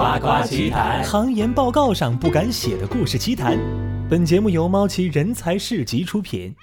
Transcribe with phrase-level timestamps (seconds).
[0.00, 3.58] 夸夸其谈，行研报告上不敢写的故事奇谈。
[4.08, 6.56] 本节目由猫奇人才市集出品。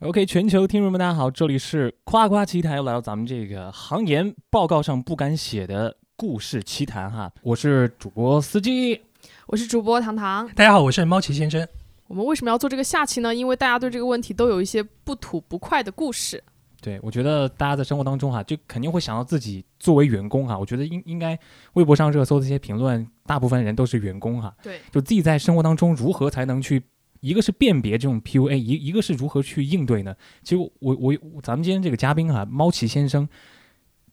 [0.00, 7.30] OK，全球听众们，大家好，这里是夸夸奇谈，又来到咱们这个行研报告上不敢写的故事奇谈哈。
[7.42, 9.02] 我是主播司机，
[9.48, 10.48] 我是主播糖糖。
[10.56, 11.68] 大家好，我是猫奇先生。
[12.06, 13.34] 我们为什么要做这个下期呢？
[13.34, 16.42] 因为大家对这个问题都有一些不吐不快的故事。
[16.84, 20.58] 对，我觉得大家在生活当中哈，就肯定会想到自己作为员工哈。
[20.58, 21.38] 我觉得应应该
[21.72, 24.54] 微博上热搜这些评论，大部分人都是员工哈。
[24.62, 26.82] 对，就自己在生活当中如何才能去，
[27.20, 30.14] 一个是辨别这种 PUA，一一个是如何去应对呢？
[30.42, 33.26] 其实我我咱们今天这个嘉宾哈，猫奇先生，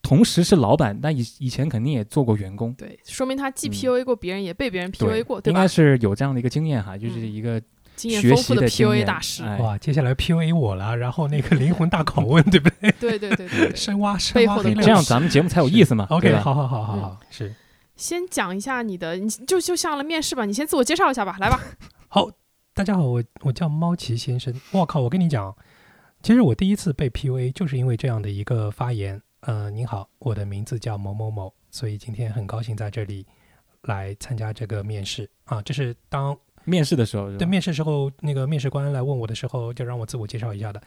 [0.02, 2.74] 同时是老板，但以以前肯定也做过员工。
[2.76, 5.60] 对，说明他既 PUA 过别人，也被别人 PUA 过，对吧？
[5.60, 7.62] 应该是有这样的一个经验哈，就是一个。
[7.96, 9.78] 经验丰富的 PUA 大师，哇！
[9.78, 12.92] 接下来 PUA 我了，然后那个灵魂大拷问，对不对？
[13.00, 16.08] 对对对对， 深挖深挖的这样咱们节目才有意思嘛。
[16.10, 17.54] OK，好好好好好，是。
[17.96, 21.60] 先讲一下你的，你就就像了面试吧，你先自我介绍一下吧，来吧。
[22.10, 22.30] 好，
[22.74, 24.54] 大家好，我我叫猫奇先生。
[24.72, 25.56] 我靠，我跟你讲，
[26.24, 29.22] 其实我第一次被 PUA 就是因为这样的一个发言。
[29.42, 33.26] 嗯，您好，我的名字叫某某某，所以今天很高兴在这里
[33.84, 35.62] 来参加这个面试啊。
[35.62, 36.36] 这是当。
[36.66, 40.82] 面试的时候，对面试时候，那个面试官来问我的时候，就让我自我介绍一下的。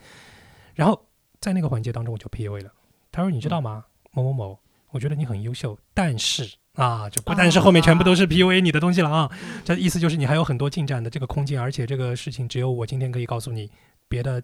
[0.75, 1.00] 然后
[1.41, 2.72] 在那个环节当中，我就 P U A 了。
[3.12, 4.58] 他说：“你知道吗，某某某，
[4.91, 9.30] 我觉得你很优秀，但是啊，就不但是后面全部都是 P U A 你的东西了啊。
[9.64, 13.70] 这意思就是你还有很多进展的这个空间，而且这个事情只有我今天可以告诉你，
[14.08, 14.42] 别的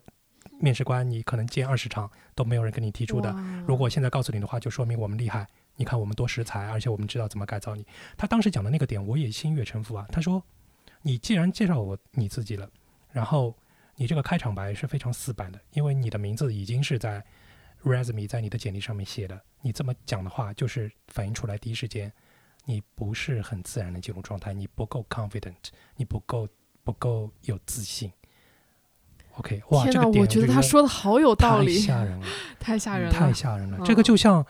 [0.61, 3.35] 面试官你可能见二十场都没有人跟你提出的。
[3.67, 5.47] 如果现在告诉你的话，就说明我们厉害。
[5.75, 7.85] 你看我们多识才，而且我们知道怎么改造你。
[8.17, 10.07] 他当时讲的那个点，我也心悦诚服啊。
[10.13, 10.43] 他说。
[11.03, 12.69] 你既然介绍我你自己了，
[13.11, 13.57] 然后
[13.97, 17.25] 你这个开场白是非常死板的，因为你的名字已经是在
[17.85, 22.13] resume 在你的简历上面写的，你这么讲的话，就是反映出来第一时间
[22.65, 25.55] 你不是很自然的进入状态，你不够 confident，
[25.97, 26.49] 你不够
[26.85, 28.13] 不够有自信。
[29.37, 32.27] OK，哇，这个点我觉得他说的好有道理，太吓人了，
[32.59, 34.47] 太吓人了，太吓人了，这个就像。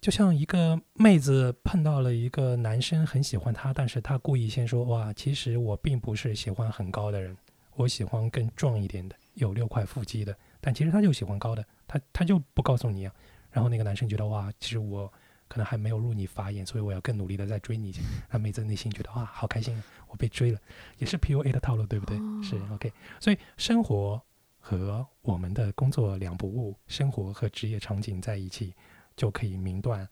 [0.00, 7.36] 就像一个妹子碰到了一个男生很喜欢她，但是她故意先说：“哇，其实我并不是喜欢很高的人，
[7.74, 13.14] 我喜欢更壮一点的，有六块腹肌的。”但其实他就喜欢高的，他他就不告诉你啊。
[13.50, 15.12] 然后那个男生觉得：“哇，其实我
[15.48, 17.92] 可能还没有入你法眼，所以我要更努力的再追你。”
[18.32, 20.58] 那妹子内心觉得：“哇，好开心，我被追了。”
[20.96, 22.16] 也是 PUA 的套路，对不对？
[22.42, 22.90] 是 OK。
[23.20, 24.18] 所以生活
[24.58, 28.72] 和我们的工作两不误，生活和职业场景在一起。
[29.16, 30.08] 就可以明断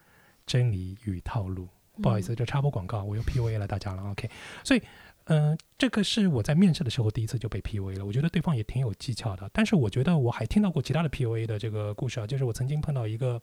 [0.46, 1.68] 真理与套路。
[2.00, 4.08] 不好意思，这插播广告，我又 P U A 了大家了。
[4.10, 4.30] OK，
[4.62, 4.82] 所以，
[5.24, 8.06] 嗯，这个是我在面试的时候第一次就被 P U A 了。
[8.06, 9.50] 我觉得对方也挺有技巧的。
[9.52, 13.42] 但是我觉得我还听到过其他的 P U A 的这个故事啊，就是我曾经碰到一个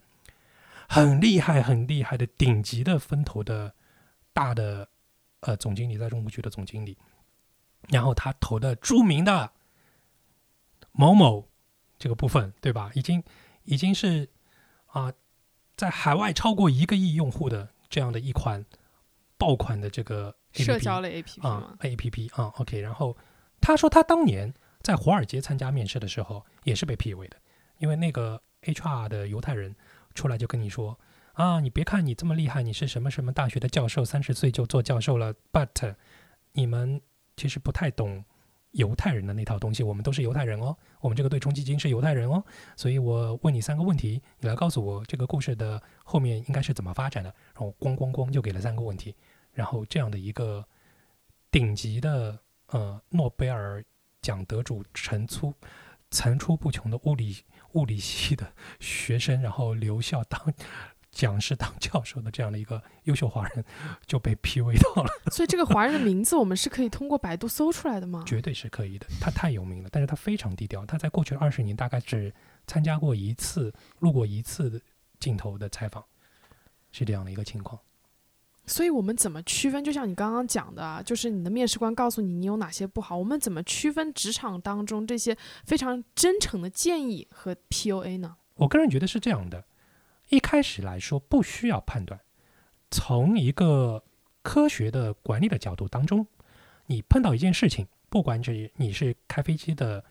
[0.88, 3.74] 很厉害、很厉害的顶级的分头的
[4.32, 4.88] 大的
[5.42, 6.98] 呃总经理，在中国区的总经理，
[7.90, 9.52] 然后他投的著名的
[10.94, 11.46] 某某
[12.00, 12.90] 这个部分，对吧？
[12.96, 13.22] 已经
[13.66, 14.30] 已经是
[14.88, 15.12] 啊。
[15.76, 18.66] 在海外超过一个亿用户的这样的一款
[19.38, 22.80] 爆款的这个社交类 APP 啊，APP 啊，OK。
[22.80, 23.16] 然后
[23.60, 27.38] 他说他当年在华尔街参加面试的时候也是被 PUA 的，
[27.80, 29.76] 因为那个 HR 的犹太人
[30.14, 30.98] 出来就跟你说
[31.34, 35.96] 啊，你别看你这么厉害，你是什么什么大学的教授，三十岁就做教授了，But
[36.54, 37.02] 你们
[37.36, 38.24] 其实不太懂。
[38.76, 40.76] 犹太人的那套东西，我们都是犹太人哦。
[41.02, 42.44] 我们这个对冲基金是犹太人哦。
[42.76, 47.34] 所以我问你三个问题，你来告诉我这个故事的后面应该是怎么发展的。
[47.54, 49.16] 然后咣咣咣就给了三个问题。
[49.54, 50.66] 然后这样的一个
[51.50, 52.38] 顶级的
[52.68, 53.84] 呃诺贝尔
[54.22, 55.54] 奖得主层出
[56.12, 57.38] 层出不穷的物理
[57.74, 60.54] 物理系的学生，然后留校当。
[61.16, 63.64] 讲师当教授的这样的一个优秀华人
[64.06, 68.22] 就被 P a 到了， 所以这个华人的名字我们是可以通过百度搜出来的吗？
[68.28, 72.34] 绝对是可以的，他太有名了，但是他非常低调，他在过去的二十年大概只
[72.68, 74.84] 参加过一次、录过一次
[75.18, 76.04] 镜头的采访，
[76.92, 77.80] 是这样的一个情况。
[78.68, 79.82] 所以我们怎么区分？
[79.82, 88.36] 就像你刚刚讲的，就是你的面试官告诉你你有哪些不好，我们怎么区分职场当中这些非常真诚的建议和 PUA 呢？
[88.56, 89.64] 我个人觉得是这样的。
[90.36, 92.20] 一开始来说不需要判断，
[92.92, 94.04] 从一个
[94.42, 96.28] 科学的管理的角度当中，
[96.88, 100.04] 你碰到一件事情，不管是你是开飞机的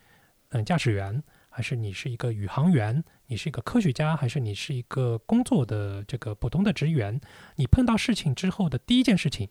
[0.48, 7.20] 嗯驾驶员，还是你是一个宇航员，你是一个科学家，还是你是一个工作的这个普通的职员，
[7.56, 9.50] 你碰到事情之后的第一件事情，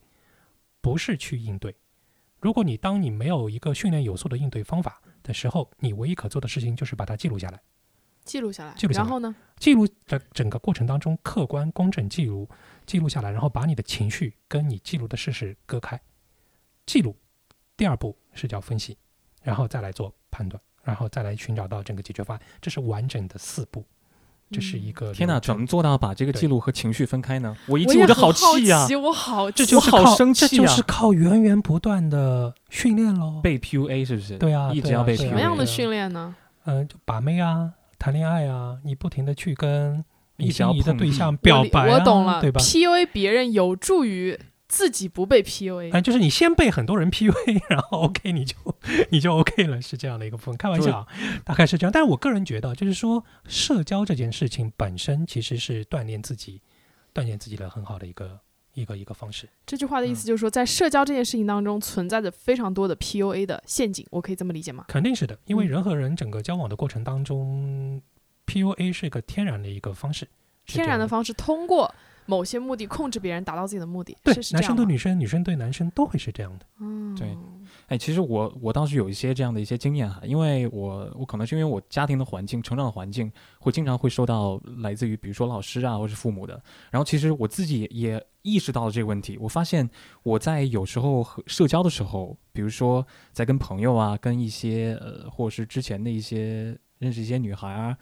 [0.80, 1.76] 不是去应对。
[2.40, 7.62] 如果你当你没有一个训练有素的应对方法的时候，你唯一可做的事情就是把它记录下来。
[8.24, 9.34] 记录下来，记录下来然后呢？
[9.58, 12.48] 记录的整个过程当中，客观公正记录
[12.86, 16.00] 记录下来，然后把你的情绪跟你记录的事实割开。
[16.86, 17.16] 记录，
[17.76, 18.96] 第二步是叫分析，
[19.42, 22.42] 然后再来做判断，然后再来寻找到整个解决方案。
[22.60, 23.84] 这是完整的四步，
[24.50, 27.56] 这是一嗯个天哪，哪，怎么做到把这个记录和情绪分开呢？
[27.66, 33.40] 我一记我就好气呀、奇我好这就是靠生气啊这就是靠源源不断的训练喽。
[33.42, 34.36] 被 PUA 是不是？
[34.36, 36.34] 对啊一直要被什么样的训练呢？
[36.64, 37.72] 嗯、就把妹啊，
[38.04, 40.04] 谈恋爱啊，你不停的去跟
[40.36, 40.52] 你
[40.82, 45.90] 的对象表白、啊我懂了对吧？，PUA 别人有助于自己不被 PUA。
[45.90, 48.54] 哎，就是你先被很多人 PUA，然后 OK 你就
[49.10, 50.56] 你就 OK 了，是这样的一个部分。
[50.58, 51.06] 开玩笑啊，
[51.46, 51.90] 大概是这样。
[51.90, 56.60] 但是我个人觉得，就是说社交这件事情本身其实是锻炼自己、
[57.14, 58.38] 锻炼自己的很好的一个
[58.74, 59.48] 一个一个方式。
[59.64, 64.84] 这句话的意嗯思就是说，在社交这件事情当中存在着非常多的 PUA 的陷阱，我可以这么理解吗？
[64.88, 68.00] 肯定是的，因为嗯人和人整个交往的过程当中
[68.46, 70.28] ，PUA 是一个天然的一个方式，
[70.66, 71.94] 天然的方式，通过
[72.26, 76.66] 某些目的控制别人，达到自己的目的，对是是男生对女生，女生对男生都会是这样的。
[76.80, 77.36] 嗯，对
[77.88, 86.62] 哎，其实我我倒是有一些这样的一些经验哈，因为我我可能是因为我家庭的环境、成长的环境，会经常会受到来自于比如说老师啊，或是父母的。
[86.90, 89.88] 然后其实我自己也意识到了这个问题，我发现
[90.22, 97.96] 我在有时候和社交的时候，比如说在跟朋友啊，跟一些呃，或者是之前的一些认识一些女孩啊。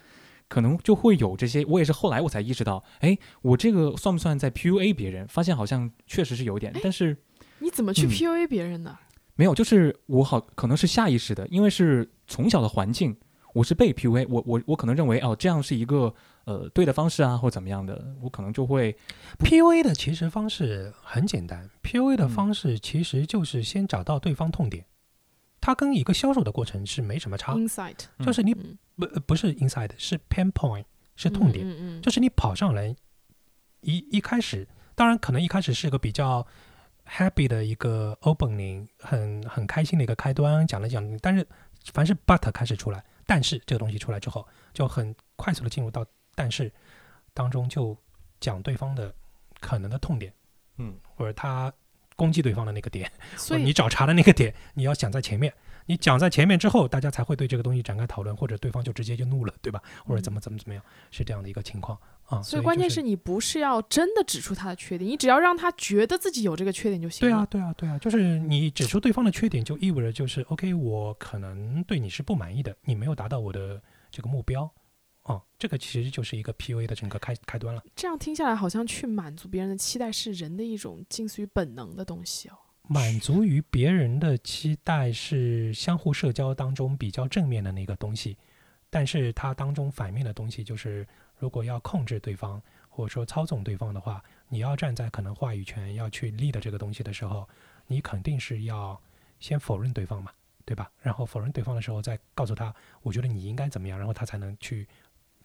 [0.48, 5.26] 可能就会有这些，我也是后来我才意识到，哎，我这个算不算在 PUA 别人？
[5.26, 7.16] 发现好像确实是有点，但是
[7.60, 8.98] 你怎么去嗯 PUA 别人呢？
[9.34, 13.16] 没有，就是我好可能是下意识的，因为是从小的环境，
[13.54, 16.14] 我是被 PUA，我我我可能认为哦这样是一个
[16.44, 18.96] 呃对的方式啊，或怎么样的，我可能就会
[19.38, 22.28] PUA 的其实方式很简单，PUA 的嗯。
[22.28, 24.84] 方式其实就是先找到对方痛点，
[25.60, 30.84] 它跟一个销售的过程是没什么差，Insight 嗯就是你嗯不呃不是 inside 是 pain point
[31.16, 32.02] 是痛点，嗯嗯嗯。
[32.02, 32.94] 就是你跑上来
[33.80, 36.46] 一一开始，当然可能一开始是个比较
[37.08, 41.46] happy 的一个 opening，很很开心的一个开端，讲了讲，但是
[41.92, 46.04] 凡是 but 开始出来，但是这个东西出来之后，就很快速的进入到
[46.34, 46.72] 但是
[47.34, 47.96] 当中，就
[48.40, 49.14] 讲对方的
[49.60, 50.32] 可能的痛点，
[50.78, 51.72] 嗯或者他
[52.16, 55.52] 攻击对方的那个点，或所以者你找茬的那个点，你要讲在前面。
[55.84, 59.82] 你讲在前面之后，大家才会对这个东西展开讨论，或者对方就直接就怒了，对吧？
[60.06, 61.98] 或者怎么怎么怎么样，是这样的一个情况
[62.40, 67.34] 所以关键是你不是要真的指出他的缺点，你只要让他觉得自己有这个缺点就行了。
[67.34, 74.70] 对啊，对啊，对啊，就是你指出对方的缺点，就意味着就是 OK，我可能对你是不满意的，你没有达到我的这个目标，
[75.24, 77.82] 哦，这个其实就是一个 PUA 的整个开开端了。
[77.96, 82.54] 这样听下来，好像去满足别人的期待是人的一种近似于本能的东西哦。
[82.88, 88.36] 满足于别人的期待是相互社交当中比较正面的那个东西，
[88.94, 91.08] 但是它当中反面的东西就是，
[91.38, 92.60] 如果要控制对方
[92.90, 97.48] 或者说操纵对方的话，你要站在可能话语权要去立的这个东西的时候，
[97.86, 99.00] 你肯定是要
[99.40, 100.30] 先否认对方嘛，
[100.66, 100.92] 对吧？
[101.00, 104.86] 然后否认对方的时候，再告诉他，我觉得你应该怎么样，然后他才能去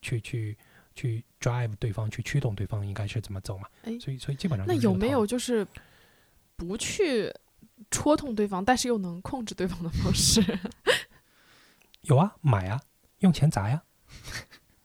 [0.01, 0.57] 去去
[0.93, 3.69] 去 drive 对方，去驱动对方应该是怎么走嘛。
[3.83, 5.65] 哎所以所以基本上那有没有就是
[6.57, 7.33] 不去
[7.91, 10.43] 戳痛对方，但是又能控制对方的方式？
[12.03, 12.81] 有啊，买啊，
[13.19, 13.81] 用钱砸呀。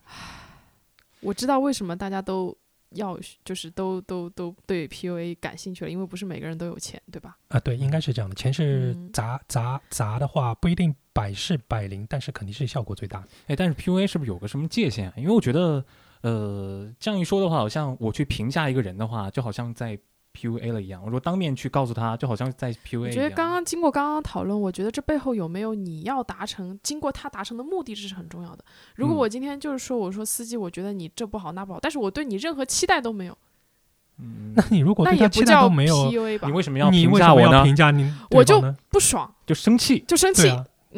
[1.20, 2.56] 我知道为什么大家都
[2.90, 7.36] 要就是都都都对 PUA 感兴趣了，因为不是每个人都有钱，对吧？
[7.48, 8.34] 啊，对，应该是这样的。
[8.34, 13.28] 钱是嗯砸砸砸的话，不一定百试百灵，但是肯定是效果最大的。
[13.46, 15.14] 哎，但是 PUA 是不是有个什么界限啊？
[15.16, 15.84] 因为我觉得
[16.22, 19.98] 呃这样一说的话，好像我去评价一个人的话，就好像在
[20.38, 21.02] PUA 了一样。
[21.04, 28.64] 我说当面去告诉他，就好像在 PUA 我觉得刚刚经过刚刚讨论，我觉得这背后有没有你要达成，经过他达成的目的，这是很重要的。
[28.96, 33.36] 如果嗯我今天就是说，我说司机，我觉得你这不好那不好，但是我对你任何期待都没有，
[34.18, 36.54] 嗯 那，你如果那对他期待也不叫都没有，PUA 吧你？
[36.54, 37.62] 为什么要评价我呢？
[37.62, 38.12] 评价你？
[38.30, 40.50] 我就不爽，就生气，就生气。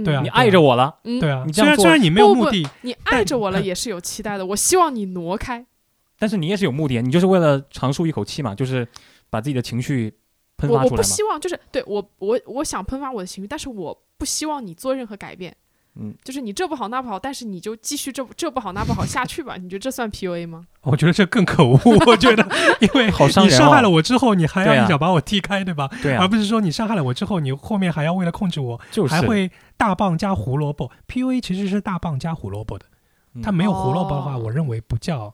[0.05, 1.45] 对啊，你爱着我了，嗯，对啊。
[1.47, 5.65] 你这样做虽然虽然你没有目的，你但爱着我了也是有期待的，我希望你挪开。
[6.19, 8.87] 但是你也是有目的，你就是为了长舒一口气嘛，就是
[9.35, 10.15] 把自己的情绪
[10.57, 10.97] 喷发出来我。
[10.97, 15.55] 不希望，就是对我我我想喷发我的情绪，但是我不希望你做任何改变。
[15.97, 19.57] 嗯，就是你这不好那不好，但是你就继续这这不好那不好下去吧。
[19.57, 20.67] 你觉得这算 PUA 吗？
[20.83, 21.79] 我觉得这更可恶。
[22.07, 22.45] 我觉得，
[22.81, 25.89] 因为 好伤人你伤害哦了我之后，你还要一脚把我踢开，对吧？
[26.03, 30.91] 对啊，而不是说你伤害了我之后，你后面还要为了控制我，就是还会大棒加胡萝卜。
[31.07, 32.87] PUA 其实是大棒加胡萝卜的，
[33.35, 35.33] 嗯它没有胡萝卜的话，哦我认为不叫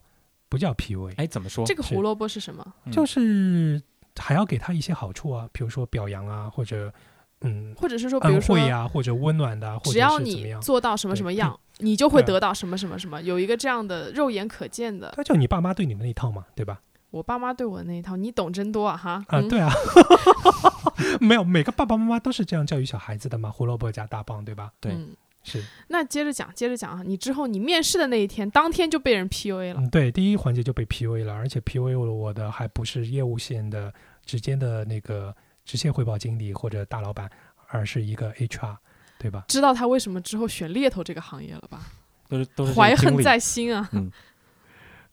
[0.50, 1.14] 不叫 PUA。
[1.16, 1.64] 哎怎么说？
[1.64, 2.62] 这个胡萝卜是什么？
[2.84, 3.80] 嗯就是
[4.16, 6.92] 还要给他一些好处啊，比如说表扬啊，或者
[7.40, 10.60] 嗯或者是说，比如说，恩惠呀，或者温暖的，或者只要你是怎么样。
[10.60, 15.10] 做到什么什么样，你就会得到什么什么什么，有一个这样的肉眼可见的。
[15.16, 16.80] 他就你爸妈对你的那一套嘛，对吧？
[17.10, 19.24] 我爸妈对我那一套，你懂真多啊哈。
[19.28, 19.72] 啊，嗯对啊，
[21.20, 24.70] 没有每个爸爸妈妈都是这样教育小孩子的嘛，胡萝卜加大棒，对吧？
[24.80, 25.08] 对嗯
[25.42, 29.80] 是，那接着讲，接着讲啊，你之后你面试的那一天，当天就被人 PUA 了。
[29.80, 33.92] 嗯，对，第一环节就被 PUA 了，而且 PUA 了我的还不是业务线的
[34.24, 37.30] 直接的那个直线汇报经理或者大老板，
[37.68, 38.76] 而是一个 HR，
[39.18, 39.44] 对吧？
[39.48, 41.86] 知道他为什么之后选猎头这个行业了吧？
[42.28, 43.90] 都是都是怀恨在心啊。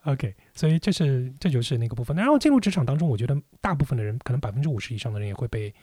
[0.03, 2.15] OK，所以这是这就是那个部分。
[2.15, 5.73] 然后进入职场当中，我觉得大部分的人，可能百分之五十以上的人也会被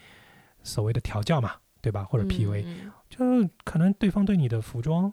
[0.63, 1.53] 所谓的调教嘛，
[1.85, 2.03] 对吧？
[2.05, 3.19] 或者 PUA，、嗯就
[3.63, 5.13] 可能对方对你的服装，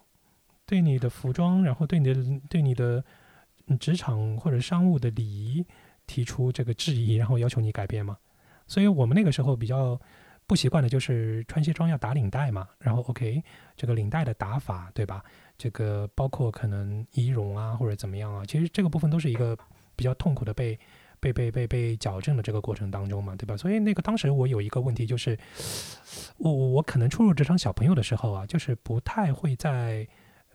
[0.66, 3.04] 对你的服装，然后对你的对你的
[3.68, 5.68] 嗯职场或者商务的礼仪
[6.08, 8.18] 提出这个质疑，然后要求你改变嘛。
[8.66, 10.00] 所以我们那个时候比较
[10.48, 13.44] 不习惯的就是穿西装要打领带嘛，然后 OK
[13.75, 15.22] 这个领带的打法，对吧？
[15.58, 19.56] 这个包括可能仪容啊或者怎么样啊，其实这个部分都是一个
[19.96, 20.80] 比较痛苦的被
[21.22, 23.56] 被被被被矫正的这个过程当中嘛，对吧？
[23.56, 25.38] 所以那个当时我有一个问题就是，
[26.38, 30.06] 我我我可能初入职场小朋友的时候啊，就是不太会在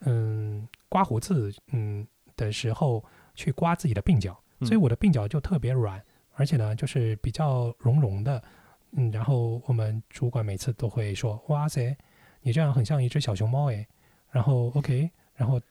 [0.00, 2.06] 嗯刮胡子嗯
[2.36, 3.02] 的时候
[3.34, 6.02] 去刮自己的鬓角，所以嗯我的鬓角就特别软，
[6.34, 8.42] 而且呢就是比较绒绒的，
[8.90, 11.96] 嗯，然后我们主管每次都会说，哇塞，
[12.42, 13.86] 你这样很像一只小熊猫诶。
[14.32, 15.66] 然后 OK，然后就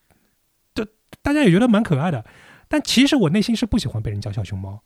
[1.21, 2.23] 大家也觉得蛮可爱的，
[2.67, 4.79] 但其实我内心是不喜欢被人叫小熊猫，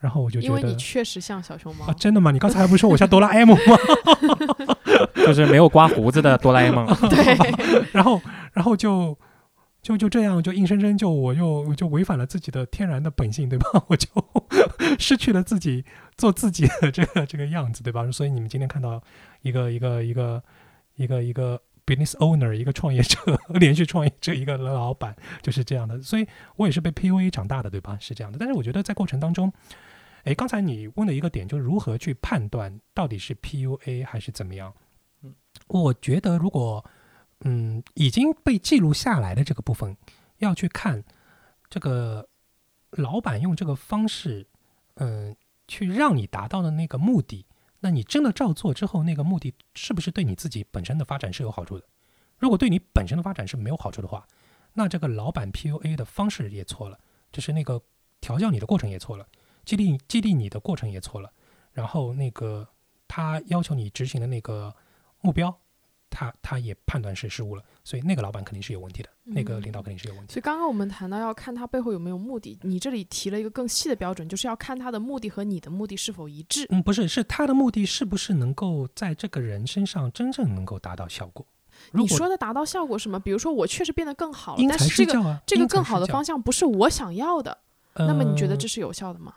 [0.00, 1.94] 然后我就觉因为得你确实像小熊猫啊，。
[1.94, 2.30] 真的吗？
[2.30, 3.76] 你刚才还不是说我像哆啦 A 梦吗？
[5.16, 6.86] 就是没有刮胡子的哆啦 A 梦。
[7.10, 8.20] 对，然后，
[8.52, 9.16] 然后就
[9.82, 13.66] 就就这样，就硬生生就我又我就违反了自己的天然的本性，对吧？
[13.88, 14.08] 我就
[14.98, 15.84] 失去了自己
[16.16, 18.10] 做自己的这个这个样子，对吧？
[18.12, 19.02] 所以你们今天看到
[19.42, 20.42] 一个一个一个
[20.96, 23.18] 一个一个 business owner，一个创业者，
[23.58, 26.02] 连续创业者，一个老板，就是这样的。
[26.02, 26.26] 所以
[26.56, 27.96] 我也是被 PUA 长大的，对吧？
[28.00, 28.38] 是这样的。
[28.38, 29.52] 但是我觉得在过程当中。
[30.24, 34.74] 哎，刚才你问的一个点就是如何去判断到底是 PUA 还是怎么样？
[35.22, 35.32] 嗯，
[35.68, 36.84] 我觉得如果
[37.42, 39.96] 嗯已经被记录下来的这个部分，
[40.38, 41.04] 要去看
[41.70, 42.28] 这个
[42.90, 44.44] 老板用这个方式，
[44.94, 45.36] 嗯，
[45.68, 47.46] 去让你达到的那个目的，
[47.86, 51.84] 那你真的照做之后，那个目的是不是对你自己本身的发展是有好处的？
[52.36, 54.26] 如果对你本身的发展是没有好处的话，
[54.72, 56.98] 那这个老板 PUA 的方式也错了，
[57.30, 57.80] 就是那个
[58.20, 59.24] 调教你的过程也错了。
[59.64, 61.32] 激励激励你的过程也错了，
[61.70, 62.68] 然后那个
[63.06, 64.74] 他要求你执行的那个
[65.20, 65.56] 目标，
[66.18, 76.66] 他他也判断是失误了，所以那个老板肯定是有问题的，那个领导肯定是有问题所以刚刚我们谈到要看他背后有没有目的，你这里提了一个更细的标准，就是要看他的目的和你的目的是否一致。
[76.70, 81.46] 嗯，不是，是他的目的是不是能够在这个人身上真正能够达到效果？
[81.92, 83.20] 你说的达到效果是什么？
[83.20, 87.58] 比如说我确实变得更好了，但是这个这个更好的方向不是我想要的，
[87.92, 89.34] 那么你觉得呃这是有效的吗？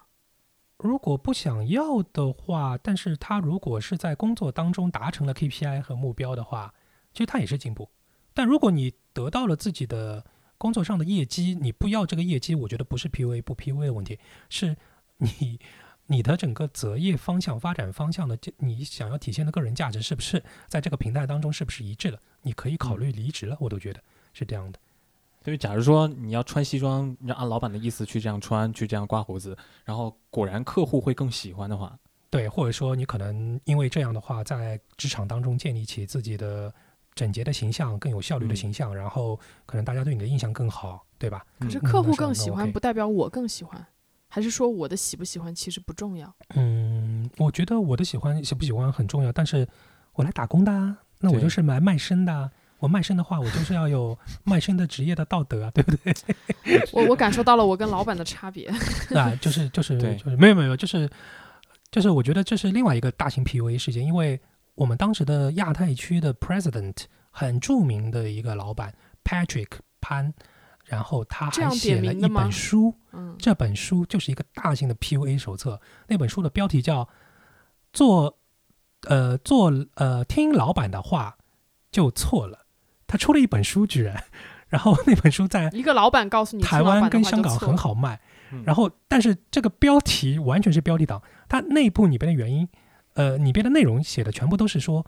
[0.79, 6.73] 如果不想要的话，但是他如果是在工作当中达成了 KPI 和目标的话，
[7.13, 7.89] 其实他也是进步。
[8.33, 10.25] 但如果你得到了自己的
[10.57, 14.17] 工作上的业绩，你不要这个业绩，我觉得不是 PUA 不 PUA 的问题，
[14.49, 14.77] 是
[15.17, 15.59] 你
[16.05, 22.21] 你的整个择业方向、发展方向的这你想要体现的个人价值是不是在这个平台当中是不是一致了？
[22.43, 24.79] 你可以考虑离职了，我都觉得是这样的。
[25.49, 31.97] 就是假如说你要穿西装，你要按老板的意思去这样穿，去这样刮胡子，然后果然客户会更喜欢的话，
[32.29, 36.71] 对，或者说你可能因为这样的话，在职场当中建立起自己的
[37.15, 41.43] 整洁的形象、更有效率的嗯形象，然后可能大家对你的印象更好，对吧？
[41.59, 43.83] 可是嗯客户更喜欢，不代表我更喜欢，
[44.27, 46.31] 还是说我的喜不喜欢其实不重要？
[46.49, 49.67] 嗯，我觉得我的喜欢喜不喜欢很重要，但是
[50.13, 52.51] 我来打工的啊，那我就是来卖身的啊。
[52.79, 56.13] 我卖身的话，我就是要有卖身的职业的道德啊，对不对？
[56.93, 58.67] 我我感受到了我跟老板的差别。
[59.15, 61.09] 啊，就是就是对就是没有没有，就是
[61.91, 64.39] 就是我觉得这是另外一个大型 PUA 事件，因为
[64.75, 66.95] 我们当时的亚太区的 President
[67.31, 68.93] 很著名的一个老板
[69.23, 69.67] Patrick
[69.99, 70.33] 潘，
[70.85, 77.07] 然后他还写了一本书，嗯，这本书就是一个大型的 PUA 手册，那本书的标题叫
[77.91, 78.37] “做
[79.07, 81.37] 呃做呃听老板的话
[81.91, 82.65] 就错了”，
[83.09, 84.23] 他出了一本书居然，
[84.69, 88.63] 然后那本书在一个老板告诉你，台湾跟香港很好卖，嗯。
[88.63, 92.69] 然后但是这个标题完全是标题党，它内部里边的原因，
[93.15, 95.03] 呃，里边的内容写的全部都是说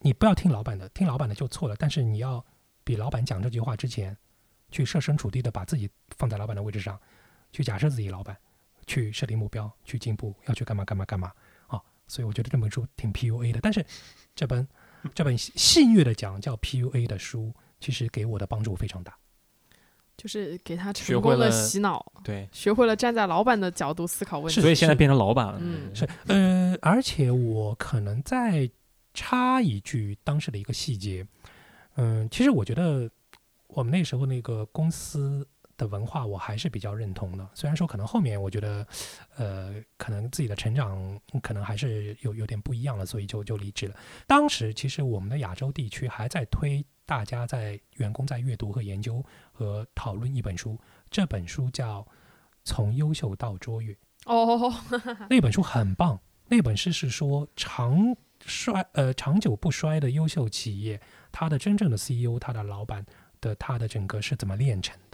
[0.00, 2.44] 你不要听老板的，听老板的就错了，但是你要
[2.82, 4.16] 比老板讲这句话之前，
[4.72, 6.98] 去设身处地的把自己放在老板的位置上，
[7.52, 8.36] 去假设自己老板，
[8.86, 11.30] 去设定目标，去进步，要去干嘛干嘛干嘛。
[11.68, 13.60] 啊，所以我觉得这本书挺 PUA 的。
[13.62, 13.84] 但是
[14.34, 14.66] 这本
[15.14, 19.14] 这本戏谑的讲叫 PUA 的书，其实给我的帮助非常大。
[20.16, 24.60] 就是给他学成功的会了洗脑，对，学会了站在老板的角度思考问题。
[24.60, 25.58] 所以现在变成老板了。
[25.60, 28.70] 嗯是呃，而且我可能再
[29.12, 31.26] 插一句当时的一个细节，
[31.96, 33.10] 嗯，其实我觉得
[33.66, 35.44] 我们那时候那个公司
[35.76, 38.86] 的文化我还是比较认同的，虽然说可能后面我觉得，
[39.36, 43.96] 呃，可能自己的成长可能还是有有点不一样了，所以就就离职了。
[44.26, 50.78] 当时其实我们的亚洲地区还在推大家在员工在阅读和研究和讨论一本书，
[51.10, 52.00] 这本书叫
[52.64, 53.92] 《从优秀到卓越》。
[54.26, 54.72] 哦，
[55.28, 58.16] 那本书很棒，那本书是说长
[58.46, 61.00] 衰呃长久不衰的优秀企业，
[61.30, 63.04] 它的真正的 CEO，它的老板
[63.40, 65.13] 的他的整个是怎么炼成的？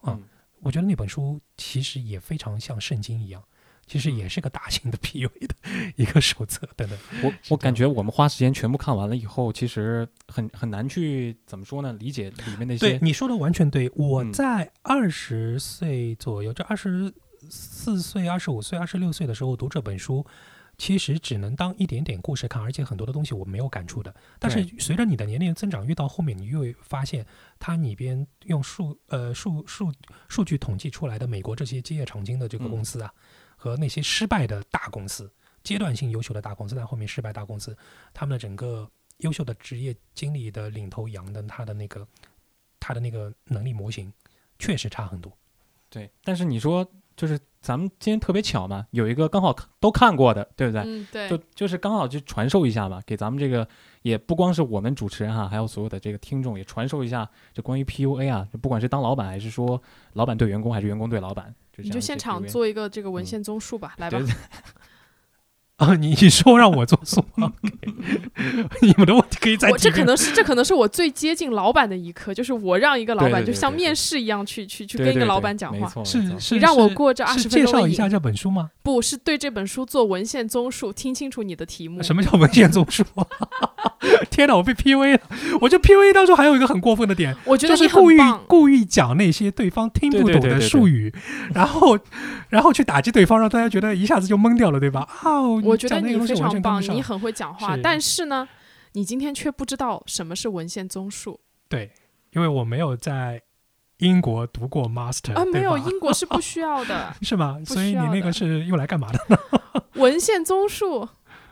[0.00, 0.22] 啊嗯
[0.60, 3.40] 我觉得那本书其实也非常像圣经一样，
[3.86, 5.54] 其实也是个大型的 PUA 的
[5.94, 6.98] 一个手册等等。
[7.22, 11.92] 我我感觉我们花时间全部看完了以后，其实很很难去怎么说呢？
[11.92, 13.88] 理解里面那些对你说的完全对。
[13.94, 17.14] 我嗯在二十岁左右，这二十
[17.48, 20.26] 四岁、二十五岁、二十六岁的时候读这本书，
[20.78, 24.14] 其实只能当一点点故事看，而且很多的东西我没有感触的。
[24.38, 27.26] 但是随着你的年龄增长，越到后面，你越会发现
[27.58, 29.92] 它里边用数呃数数
[30.28, 33.12] 数据统计出来的美国这些基业长青的这个嗯公司啊，
[33.56, 35.30] 和那些失败的大公司、
[35.64, 37.76] 阶段性优秀的大公司，但后面失败大公司，
[38.14, 42.06] 他们的整个优秀的职业经理的领头羊的他的那个
[42.78, 44.12] 他的那个能力模型，
[44.60, 45.36] 确实差很多。
[45.90, 46.08] 对。
[46.22, 50.82] 但是你说，就是咱们今天特别巧嘛，有一个刚好都看过的，对不对？
[50.86, 53.66] 嗯，对，就就是刚好就传授一下嘛，给咱们这个
[54.02, 59.80] 也不光是我们主持人哈，还有所有的这个听众也传授一下这关于 PUA 啊，就不管是当老板还是说
[60.12, 64.26] 老板对员工，还是员工对老板，你就现场做一个这个文嗯献综述吧，来吧对。
[65.78, 67.52] 啊，你你说让我做数吗？
[68.82, 75.88] 你们的问题可以再我这可能是这可能是我最接近老板的一刻，就是我让一个老板就像面试一样去去去跟一个老板讲话。
[76.04, 78.70] 是是你让我过这二十分钟介绍一下这本书吗？
[78.82, 82.02] 不是对这本书做文献综述，听清楚你的题目。
[82.02, 83.04] 什么叫文献综述？
[84.30, 85.20] 天哪，我被 PUA 了！
[85.60, 88.16] 我觉得 PUA 当中还有一个很过分的点，我觉得就是故意。
[88.46, 91.12] 故意讲那些对方听不懂的对对对对对术语，
[91.54, 91.98] 然后
[92.48, 95.08] 然后去打击对方，让大家觉得一下子就懵掉了，对吧？
[95.22, 98.48] 啊，我觉得你讲那个非常棒，你很会讲话，是但是呢，
[98.92, 101.90] 你今天却不知道什么是文献综述对，
[102.32, 103.42] 因为我没有在
[103.98, 107.58] 英国读过 master 啊，没有，英国是不需要的 是吗？
[107.66, 109.38] 所以你那个是用来干嘛的？
[109.94, 111.08] 文献综述。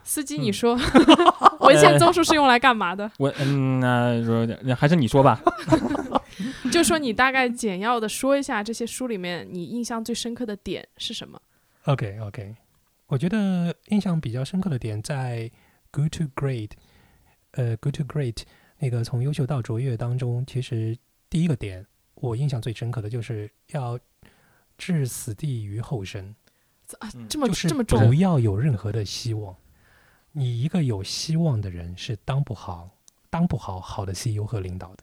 [0.06, 0.78] 司机，你嗯说
[1.60, 3.10] 文献综述是用来干嘛的？
[3.18, 5.40] 我嗯，那说那还是你说吧。
[6.70, 11.40] 就说你大概简要的说一下这些书里面你印象最深刻的点是什么
[11.84, 12.54] ？OK OK，
[13.06, 15.50] 我觉得印象比较深刻的点在
[15.90, 16.70] Good to Great，
[17.52, 18.42] 呃，Good to Great
[18.78, 20.96] 那个从优秀到卓越当中，其实
[21.30, 23.98] 第一个点我印象最深刻的就是要
[24.76, 26.34] 置死地于后生，
[26.98, 29.56] 啊嗯，这么就是这么重不要有任何的希望。
[30.38, 32.90] 你一个有希望的人是当不好、
[33.30, 35.02] 当不好好的 CEO 和领导的。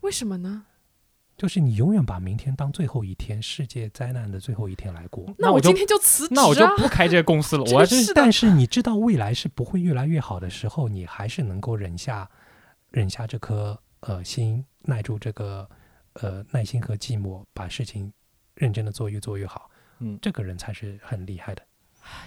[0.00, 0.64] 为什么呢？
[1.36, 5.26] 就是你永远把明天当最后一天，世界灾难的最后一天来过。
[5.36, 6.74] 那我今天就辞职那我就啊！
[6.78, 12.26] 不开这个公司了， 我是但是你知道未来是不会越来越好的时候，你还是能够忍下
[12.92, 15.68] 忍下这颗呃心，耐住这个
[16.14, 18.10] 呃耐心和寂寞，把事情
[18.54, 19.68] 认真的做，越做越好。
[19.98, 21.62] 嗯，这个人才是很厉害的。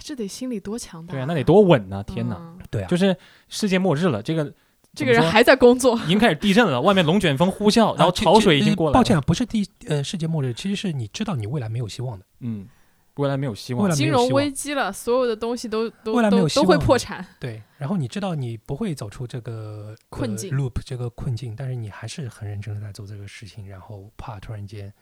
[0.00, 2.02] 这得心里多强大、对啊，那得多稳呐！
[2.02, 3.16] 天哪，嗯对啊，就是
[3.48, 4.52] 世界末日了，这个
[4.94, 12.24] 这个人还在工作，已经开始地震了，外面龙卷风呼啸，然后潮水已经过来抱歉啊，不是地呃世界末日，其实是你知道你未来没有希望的。
[12.40, 12.66] 嗯，
[13.14, 13.96] 未来没有希望未来。
[13.96, 17.24] 金融危机了，所有的东西都都未来没有都都会希望了破产。
[17.40, 24.92] 对，然后你知道你不会走出这个呃困境 loop 这个困境，但是你还是很认真的在做这个事情，然后怕突然间，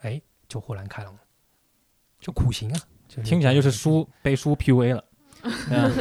[0.00, 1.20] 哎，就豁然开朗了，
[2.20, 5.04] 就苦行啊，就听起来就是这种输背书 PUA 了。
[5.42, 5.92] 对啊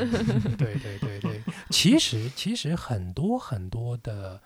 [0.57, 4.41] 对对对对，其实其实很多很多的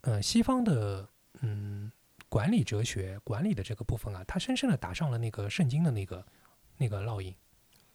[0.00, 1.06] 呃西方的
[1.42, 1.92] 嗯
[2.30, 6.24] 管理哲学管理的这个部分啊，它深深的打上了那个圣经的那个
[6.78, 7.34] 那个烙印。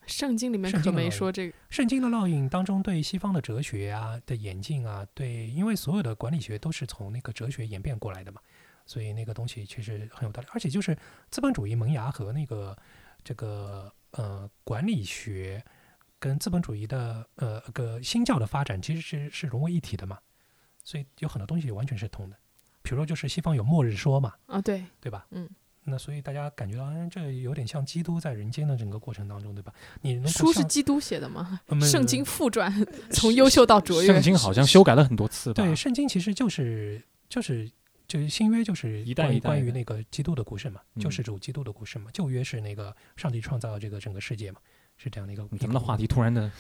[0.06, 8.42] 圣经里面可没说这个，圣经的烙印当中，对西方的哲学啊的演进啊，对，因为所有的管理学都是从那个哲学演变过来的嘛，
[8.86, 10.48] 所以那个东西确实很有道理。
[10.52, 10.96] 而且就是
[11.32, 12.78] 资本主义萌芽和那个
[13.24, 15.64] 这个呃管理学
[16.18, 20.18] 跟资本主义的呃个新教的发展其实是是融为一体的嘛，
[20.84, 22.38] 所以有很多东西完全是通的。
[22.82, 25.26] 比如说就是西方有末日说嘛，啊，对，对吧？
[25.32, 25.50] 嗯，
[25.86, 29.74] 那所以大家感觉到，哎，这有点像基督在人间的整个过程当中，对吧？
[30.02, 31.62] 你能够书是基督写的吗？
[31.82, 32.74] 圣经副传，
[33.12, 34.08] 从优秀到卓越。
[34.08, 35.64] 圣经好像修改了很多次吧？
[35.64, 37.72] 对，圣经其实就是就是
[38.08, 42.10] 就是新约就是关于一代一关于那个基督的故事嘛，救嗯世主基督的故事嘛。
[42.14, 44.60] 旧约是那个上帝创造这个整个世界嘛，
[44.98, 45.44] 是这样的一个。
[45.58, 46.52] 咱们的话题突然的，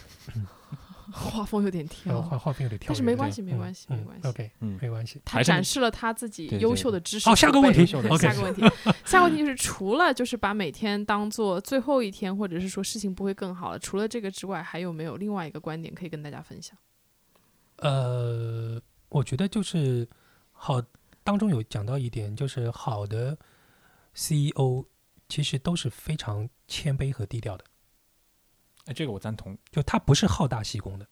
[1.11, 5.21] 画风有点呃跳，画画风有点跳，但是没关系没嗯关系嗯没关系 OK，嗯，没关系。
[5.25, 7.27] 他展示了他自己优秀的知识。
[7.27, 8.17] 好下个问题下个问
[8.55, 8.61] 题，
[9.05, 16.75] 下个问题就是除了就是把每天当做最后一天，或者是说事情不会更好了，除了这个之外，还有没有另外一个观点可以跟大家分享？
[17.77, 20.07] 呃，我觉得就是
[20.51, 20.81] 好，
[21.23, 23.37] 当中有讲到一点，就是好的
[24.13, 24.85] CEO
[25.29, 27.65] 其实都是非常谦卑和低调的，
[28.85, 29.57] 哎，这个我赞同。
[29.71, 31.07] 就他不是好大喜功的，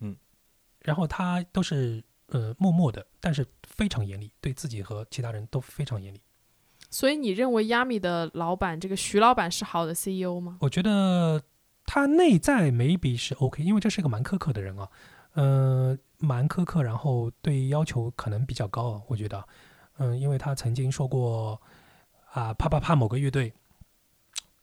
[0.00, 0.16] 嗯，
[0.80, 6.20] 然后他都是呃默默的，但是非常严厉，对自己和其他人都非常严厉。
[6.90, 10.58] 所以你认为 Yami 的老板这个徐老板是好的 CEO 吗？
[10.60, 11.42] 我觉得
[11.84, 14.88] 他内在 maybe 是 OK，因为这是一个蛮苛刻的人啊，
[15.32, 19.46] 呃，蛮苛刻，然后对要求可能比较高啊，我觉得，
[19.98, 21.60] 嗯、因为他曾经说过
[22.32, 23.52] 啊，啪啪啪某个乐队，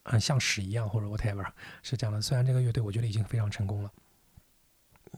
[0.04, 1.46] 嗯、像屎一样或者 whatever
[1.82, 2.22] 是这样的。
[2.22, 3.92] 虽然这个乐队我觉得已经非常成功了，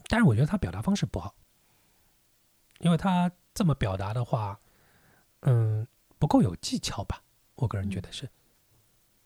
[0.08, 1.34] 但是我觉得他表达方式不好，
[2.78, 4.58] 因为他这么表达的话，
[5.40, 5.86] 嗯，
[6.18, 7.22] 不够有技巧吧，
[7.56, 8.28] 我个人觉得是，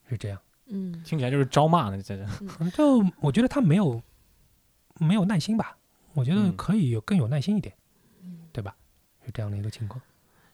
[0.09, 0.40] 是这样。
[0.66, 2.27] 嗯，听起来就是招骂呢，这是。
[2.59, 4.03] 嗯 就我觉得他没有
[4.98, 5.77] 没有耐心吧，
[6.14, 7.75] 我觉得嗯可以有更有耐心一点，
[8.53, 8.77] 对吧？
[9.25, 10.01] 是这样的一个情况。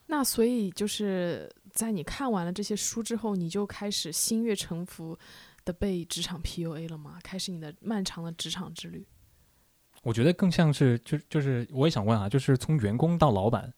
[0.07, 5.19] 那所以就是在你看完了这些书之后，你就开始心悦诚服
[5.65, 7.19] 的被职场 PUA 了吗？
[7.23, 9.07] 开始你的漫长的职场之旅？
[10.03, 13.71] 我觉得更像是，就就是我也想问啊，就是从员工到老板，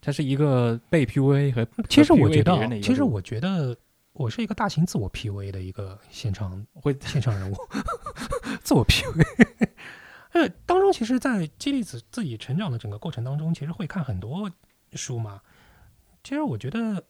[0.00, 3.76] 他是一个被 PUA 和其实我觉得其实我觉得
[4.12, 7.56] 我是一个大型自我 PUA 的一个现场会现场人物，
[8.62, 9.68] 自我 PUA。
[10.32, 14.50] 呃，当中其实，在激励自自己成长的整个过程当中，其实会看很多
[14.94, 15.40] 书嘛。
[16.24, 17.04] 其实我觉得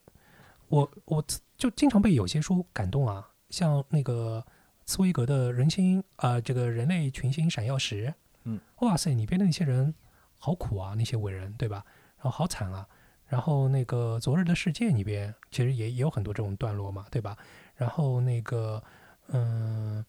[0.69, 4.45] 我，我自就经常被有些书感动啊，像那个
[4.85, 8.07] 茨威格的《人心啊、这个人类群星闪耀时》，
[8.45, 9.95] 嗯，哇塞，里边的那些人
[10.39, 11.85] 好苦啊，那些伟人，对吧？
[12.17, 12.87] 然后好惨啊。
[13.27, 17.37] 然后那个《昨日的世界》里边，其实也也有很多这种段落嘛，对吧？
[17.77, 18.83] 然后那个，
[19.29, 20.05] 嗯、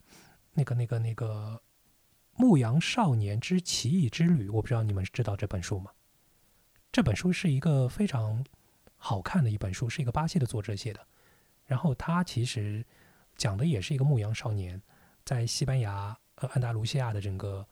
[0.54, 1.58] 那个那个那个
[2.36, 5.92] 《牧羊少年之奇异之旅》，我不知道你们知道这本书吗？
[6.92, 8.44] 这本书是一个非常
[8.98, 11.08] 好看的一本书，是一个巴西的作者写的。
[11.66, 12.86] 然后他其实
[13.36, 14.82] 讲的也是一个牧羊少年
[15.24, 17.66] 在西班牙呃安达卢西亚的整个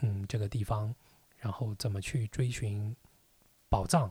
[0.00, 0.94] 嗯这个地方，
[1.36, 2.94] 然后怎么去追寻
[3.68, 4.10] 宝藏，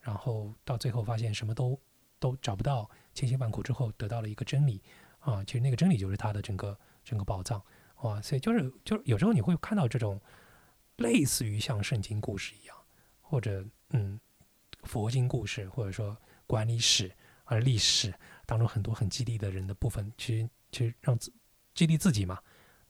[0.00, 1.78] 然后到最后发现什么都
[2.18, 4.82] 都找不到，千辛万苦之后得到了一个真理
[5.20, 7.62] 啊，其实那个真理就是他的整个整个宝藏
[8.02, 10.20] 哇，所以就是就是有时候你会看到这种
[10.96, 12.76] 类似于像圣经故事一样，
[13.20, 14.18] 或者嗯
[14.84, 17.10] 佛经故事，或者说管理史
[17.44, 18.12] 啊历史
[18.46, 21.32] 当中很多很激励的人的部分，其实其实让自
[21.74, 22.38] 激励自己嘛。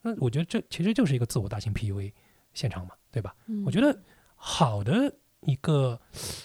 [0.00, 2.12] 那我觉得这其实就是一个自我大型 PUA
[2.54, 3.34] 现场嘛，对吧？
[3.46, 4.02] 嗯我觉得
[4.34, 6.00] 好的一个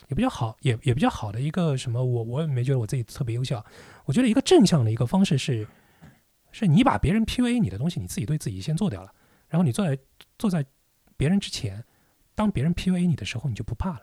[0.10, 3.66] 也比较好，也也比较好的一个什么，我我也没觉得我自己特别优秀啊。
[4.06, 5.68] 我觉得一个正向的一个方式是，
[6.58, 9.12] 是你把别人 PUA 你的东西，你自己对自己先做掉了，
[9.50, 9.98] 然后你坐在
[10.38, 10.66] 坐在
[11.18, 11.84] 别人之前，
[12.34, 14.02] 当别人 PUA 你的时候，你就不怕了，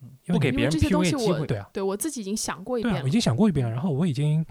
[0.00, 1.46] 因为你不给别人因为这些东 PUA 西我机会。
[1.46, 3.10] 对啊，对我自己已经想过一对啊，遍了我已。
[3.10, 4.44] 经想过一遍了，然后我已经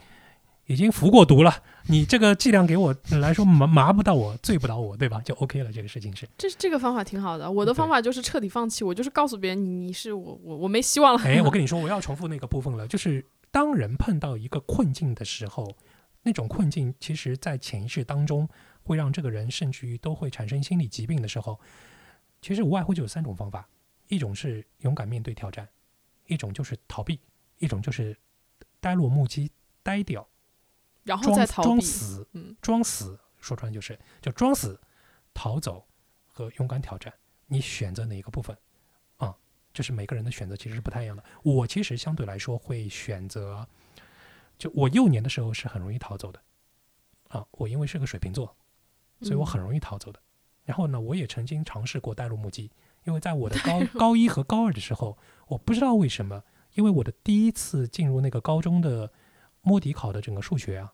[0.68, 1.52] 已经服过毒了，
[1.88, 5.20] 你这个剂量给我来说麻麻不到我，醉不倒我，对吧？
[5.22, 6.30] 就 OK 了，这个事情是。
[6.38, 7.50] 这这个方法挺好的。
[7.50, 11.22] 我的方法就是彻底放弃，我就是告诉别人你你是我我我没希望了。
[11.24, 15.76] 哎，我 跟你说，我要重复那个部分了，就是当人碰到一个困境的时候，
[16.22, 18.48] 那种困境其实在潜意识当中
[18.84, 21.60] 会让这个人甚至于都会产生心理疾病的时候，
[22.42, 23.68] 其实无外乎就有三种方法：
[24.08, 25.68] 一种是勇敢面对挑战，
[26.26, 27.22] 一种就是逃避，
[27.58, 28.18] 一种就是
[28.80, 29.52] 呆若木鸡、
[29.84, 30.28] 呆掉、
[31.04, 31.68] 然后装再逃避。
[31.68, 34.80] 装死、嗯，装死，说穿就是就装死、
[35.34, 35.88] 逃走
[36.26, 37.14] 和勇敢挑战，
[37.48, 38.58] 你选择哪一个部分
[39.18, 39.36] 啊？
[39.74, 41.24] 这是每个人的选择其实是不太一样的。
[41.44, 43.68] 我其实相对来说会选择，
[44.60, 46.40] 就我幼年的时候是很容易逃走的。
[47.30, 48.56] 啊，我因为是个水瓶座，
[49.22, 50.20] 所以我嗯很容易逃走的。
[50.64, 52.72] 然后呢，我也曾经尝试过呆若木鸡，
[53.04, 55.18] 因为在我的高高一和高二的时候，
[55.48, 56.44] 我不知道为什么，
[56.74, 59.12] 因为我的第一次进入那个高中的
[59.62, 60.94] 摸底考的整个数学啊，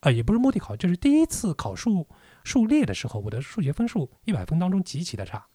[0.00, 2.08] 啊、也不是摸底考，就是第一次考数
[2.42, 5.46] 数列的时候，我的数学分数一百分当中极其的差，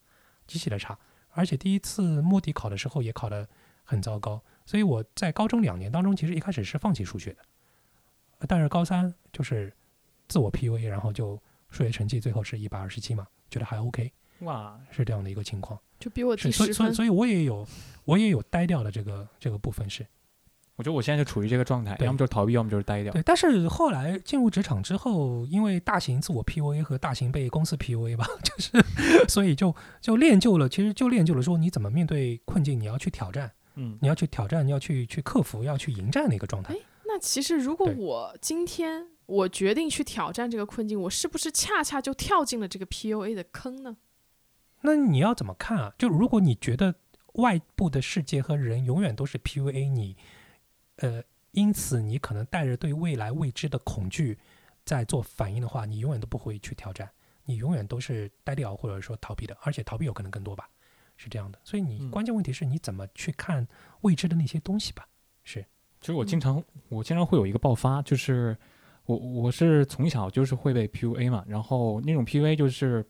[0.48, 0.98] 极其的差，
[1.30, 3.48] 而且第一次摸底考的时候也考得
[3.84, 7.38] 很糟糕，所以我在高中两年当中，其实一开始是放弃数学的，
[8.48, 9.74] 但是高三就是
[10.28, 15.80] 自我 PUA，然后就数学成绩最后是一百二十七嘛，觉得还 OK，哇，是这样的一个情况。
[16.00, 16.76] 就比我低，所以十分。
[16.76, 17.66] 所以所以我也有
[18.06, 20.06] 我也有呆掉的这个这个部分是
[20.76, 23.14] 我觉得我现在就处于这个状态，要么就是逃避，要么就是呆掉。
[23.14, 36.78] 对，但是后来进入职场之后，因为大型自我 PUA 和大型被公司 PUA 吧， 就是所以就就练就了，其实就练就了说你怎么面对困境，你要去挑战，嗯，你要去挑战，你要去去克服，要去迎战的一个状态哎。
[37.06, 43.98] 那其实如果我今天我决定去挑战这个困境，我是不是恰恰就跳进了这个 PUA 的坑呢？
[44.82, 45.94] 那你要怎么看啊？
[45.98, 46.96] 就如果你觉得
[47.34, 50.18] 外部的世界和人永远都是 PUA 你，
[50.98, 54.38] 呃，因此你可能带着对未来未知的恐惧
[54.84, 57.10] 在做反应的话，你永远都不会去挑战，
[57.46, 60.70] 你永远都是呆掉或者说逃避的，而且逃避有可能更多吧，
[61.16, 61.60] 是这样的。
[61.64, 63.68] 所以你嗯关键问题是你怎么去看
[64.02, 65.08] 未知的那些东西吧？
[65.44, 65.66] 是，
[66.00, 68.58] 其实我经常我经常会有一个爆发，就是
[69.06, 73.06] 我我是从小就是会被 PUA 嘛，然后那种 PUA 就是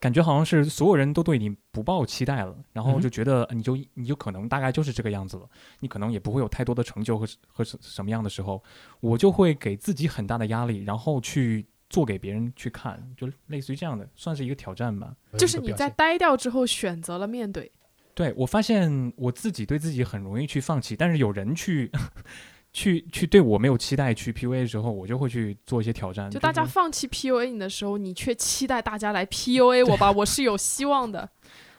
[0.00, 5.48] 感觉好像是所有人都对你不抱期待了，然后嗯就觉得你就你就可能大概就是这个样子了，
[5.80, 8.62] 你可能也不会有太多的成就和和什什么样的时候，
[9.00, 15.14] 我就会给自己很大的压力，然后去做给别人去看，就类似于这样的，算是一个挑战吧。
[15.38, 17.70] 就是你在呆掉之后选择了面对，
[18.14, 21.90] 对我发现我自己对自己很容易去放弃，但是有人去
[22.72, 26.30] 去去对我没有期待去 PUA 的时候，我就会去做一些挑战。
[26.30, 31.28] 就大家放弃 PUA 你的时候，你却期待大家来 PUA 我吧， 我是有希望的。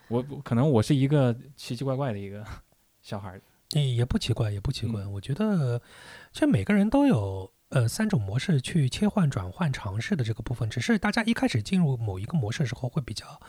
[0.07, 2.43] 我我可能我是一个奇奇怪怪的一个
[3.03, 3.41] 小孩儿。
[3.73, 5.03] 也也不奇怪，也不奇怪。
[5.03, 5.79] 嗯我觉得，
[6.33, 13.39] 其实每个人都有呃三种模式去切换、转换、尝试的这个部分，只是大家一开始进入某一个模式的时候会比较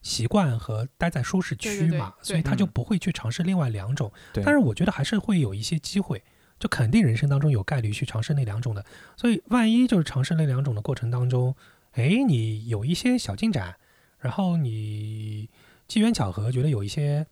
[0.00, 4.10] 习惯和待在舒适对对对区嘛，所以他就不会去尝试另外两种。
[4.32, 6.22] 对但是我觉得还是会有一些机会，
[6.58, 8.84] 就肯定人生当中有概率去尝试那两种的。
[9.16, 11.54] 所以万一就是尝试那两种的过程当中，
[11.92, 13.76] 哎，你有一些小进展，
[14.18, 15.50] 然后你
[15.86, 17.26] 机缘巧合觉得有一些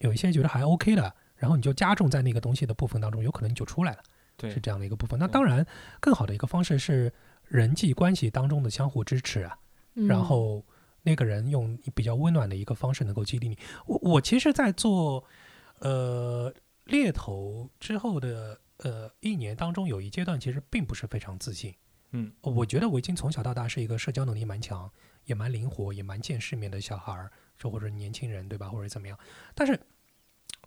[0.00, 4.02] 有一些觉得还 OK 的，然后你就加重在那个东西的部分当中，有可能你就出来了，
[4.38, 5.18] 对是这样的一个部分。
[5.20, 5.66] 那当然，
[6.00, 7.12] 更好的一个方式是
[7.48, 9.58] 人际关系当中的相互支持啊，
[9.94, 10.64] 然嗯后
[11.02, 13.58] 那个人用比较温暖的一个方式能够激励你。
[13.86, 15.24] 我我其实，在做
[15.80, 21.74] 呃猎头之后的呃一年当中，有一阶段其实并不是非常自信。
[22.12, 24.90] 嗯，我觉得我已经从小到大是一个社交能力蛮强，
[25.24, 29.18] 也蛮灵活，也蛮见世面的小孩儿，说或者年轻人对吧，或者怎么样。
[29.54, 29.78] 但是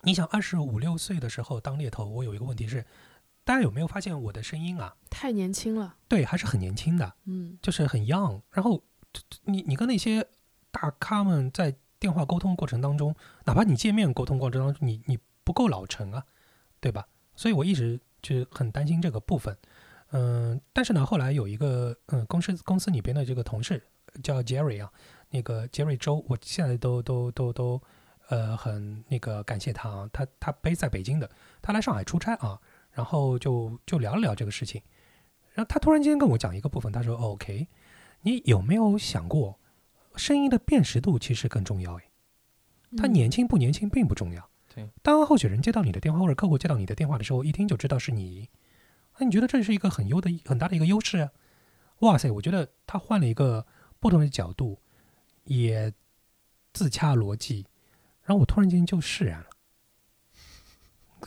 [0.04, 2.86] 你想，二十五六岁的时候当猎头，我有一个问题是，
[3.44, 4.96] 大家有没有发现我的声音啊？
[5.10, 7.14] 太年轻了，对，还是很年轻的。
[7.26, 8.42] 嗯，就是很 young。
[8.52, 8.84] 然后
[9.44, 10.26] 你你跟那些
[10.72, 16.24] 大咖们在电话沟通过程当中，哪怕你见面沟通过程当中，你你不够老成啊，
[16.80, 17.08] 对吧？
[17.36, 19.58] 所以我一直就很担心这个部分。
[20.12, 23.82] 嗯，但是呢，后来有一个嗯公司公司里边的这个同事
[24.22, 24.92] 叫 Jerry 啊，
[25.30, 27.82] 那个 Jerry 周，我现在都都都都
[28.30, 31.30] 呃很那个感谢他啊，他他 base 在北京的，
[31.62, 32.60] 他来上海出差啊，
[32.94, 34.82] 然后就就聊了聊这个事情。
[35.54, 37.68] 然后他突然间跟我讲一个部分，他说、哦、：“OK，
[38.22, 39.60] 你有没有想过，
[40.16, 41.96] 声音的辨识度其实更重要？
[41.96, 42.04] 诶，
[42.96, 44.50] 他嗯年轻不年轻并不重要。
[44.74, 48.50] 对，当候选人接到你的电话或者客户接到你的电话的时候，一听就知道是你，
[49.20, 51.32] 那你觉得这是一个很优的很大的一个优势啊？
[52.00, 53.68] 哇塞，我觉得他换了一个
[54.00, 54.80] 不同的角度，
[55.44, 55.94] 也
[56.74, 57.68] 自洽逻辑，
[58.24, 59.48] 然后我突然间就释然了。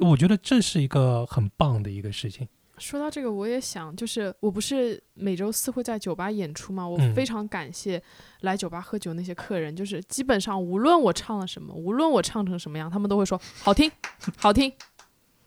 [0.01, 2.49] 我觉得这是一个很棒的一个事情。
[2.79, 6.87] 说到这个，我也想，就是我不是每周四会在酒吧演出吗？
[6.87, 8.03] 我嗯非常感谢
[8.41, 13.89] 来酒吧喝酒那些客人，就是基本上无论我唱了什么，无论我唱成什么样，他们都会说好听，
[14.37, 14.73] 好听。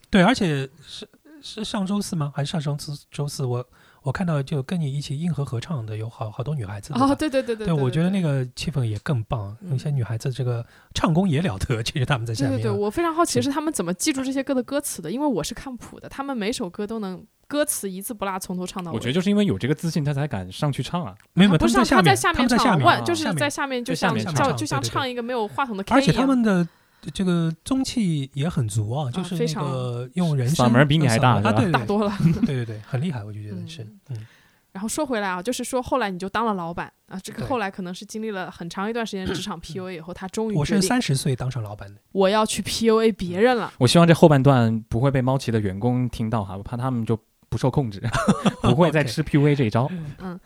[0.10, 1.06] 对，而且是
[1.42, 2.32] 是上周四吗？
[2.34, 3.68] 还是上上次周四我我
[4.12, 8.38] 看到就跟你一起硬核合唱的有好好多女孩子哦，对对对对对，我觉得那个。
[8.56, 12.58] 气氛也更棒，嗯那些女孩子这个唱功也了得， 其实她们在下面啊。
[12.58, 18.96] 对对对，我非常好奇是是他们怎么记住这些歌的歌词的，因为我是看谱的，他们每首歌都能歌词一字不落从头唱到尾。
[18.96, 21.16] 我觉得就是因为有这个自信，他才敢上去唱啊。
[21.34, 26.68] 没有，他们在下面，唱，们在下面，就是在下面就像叫就像唱一个没有话筒的 K 而且他们的
[27.14, 32.12] 这个中气也很足啊，就是那非常个用人声嗓门比你还大啊，对对大多了。
[32.46, 34.28] 对对对，很厉害，我就觉得是，嗯，
[34.74, 43.72] 然后说回来啊，就是说后来你就当了老板啊，这个后来可能是经历了很长一段时间职场 PUA 以后，他终于我是三十岁当上老板的，我要去 PUA 别人了。
[43.78, 47.18] 我希望这后半段不会被猫奇的员工听到哈，我怕他们就
[47.50, 48.02] 不受控制，
[48.62, 49.90] 不会再 吃 PUA 这一招。
[50.20, 50.40] 嗯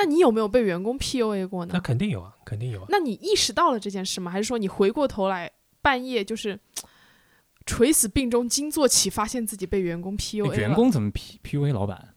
[0.00, 1.80] 那你有没有被员工 PUA 过呢那？
[1.80, 2.86] 肯定有啊，肯定有啊。
[2.88, 4.30] 那你意识到了这件事吗？
[4.30, 5.50] 还是说你回过头来
[5.88, 6.60] 半夜就是
[7.64, 10.54] 垂死病中惊坐起，发现自己被员工 PUA？
[10.54, 12.14] 员工怎么 P PUA 老板？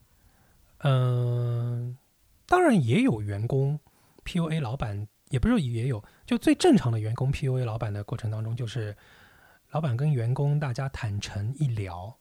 [0.80, 1.98] 嗯、
[2.46, 3.80] 当然也有员工
[4.26, 8.94] PUA 老板，也不是也有，就最正常的员工 PUA 老板的过程当中，就是
[9.70, 12.14] 老板跟员工大家坦诚一聊，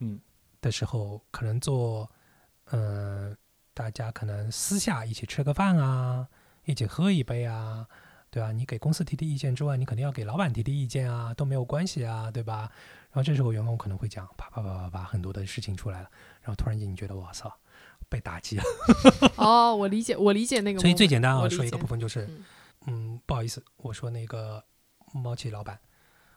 [0.00, 0.18] 嗯
[0.60, 2.10] 的时候，可能做，
[2.64, 3.32] 呃，
[3.72, 6.26] 大家可能私下一起吃个饭啊，
[6.64, 7.86] 一起喝一杯啊，
[8.36, 8.52] 对吧？
[8.52, 12.70] 你给公司提提意见之外，你肯定要给老板提提意见啊，都没有关系啊，对吧？
[13.08, 16.10] 然后这时候员工可能会讲，啪啪啪啪啪，很多的事情出来了，
[16.42, 17.50] 然后突然间你觉得我操，
[18.10, 18.62] 被打击了。
[19.36, 20.78] 哦，我理解，我理解那个。
[20.78, 22.44] 所以最简单啊，说一个部分就是嗯，
[23.14, 24.62] 嗯，不好意思，我说那个
[25.14, 25.80] 猫企老板，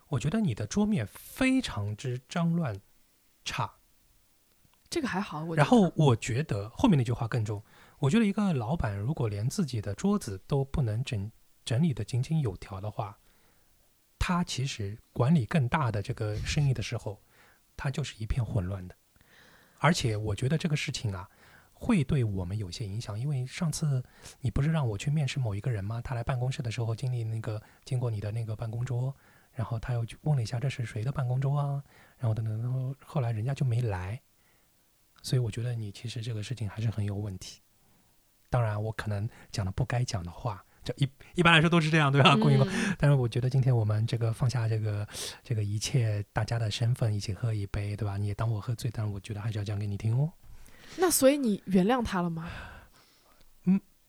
[0.07, 2.79] 我觉得你的桌面非常之脏乱
[3.43, 3.69] 差。
[4.89, 7.61] 这个还好，我然后我觉得后面那句话更重，
[7.99, 11.29] 我觉得一个老板如果连自己的桌子都不能整
[11.65, 13.17] 整理的井井有条的话，
[14.17, 17.21] 他其实管理更大的这个生意的时候，
[17.77, 18.95] 他就是一片混乱的。
[19.77, 21.29] 而且我觉得这个事情啊，
[21.73, 24.03] 会对我们有些影响，因为上次
[24.41, 26.01] 你不是让我去面试某一个人吗？
[26.01, 29.15] 他来办公室的时候，经历那个经过你的那个办公桌，
[29.53, 31.83] 然后他又去问了一下这是谁的办公桌啊，
[32.17, 34.21] 然后等等，然后后来人家就没来。
[35.21, 37.61] 所以我觉得你其实这个事情还是很有问题。
[38.49, 42.35] 当然，我可能讲了不该讲的话，这一一般来说都是这样，对吧？
[42.35, 42.63] 龚一哥。
[42.65, 45.07] 嗯但是我觉得今天我们这个放下这个
[45.43, 48.17] 这个一切大家的身份，一起喝一杯，对吧？
[48.17, 50.31] 你也当我喝醉，但是我觉得还是要讲给你听哦。
[50.97, 52.49] 那所以你原谅他了吗？